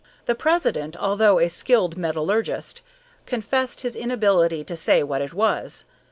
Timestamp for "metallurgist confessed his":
1.95-3.95